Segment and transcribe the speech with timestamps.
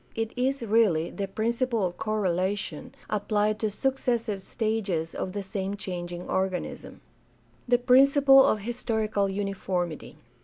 [0.15, 6.23] It is really the principle of correlation applied to successive stages of the same changing
[6.27, 7.01] organism.
[7.67, 10.17] The principle of historical uniformity.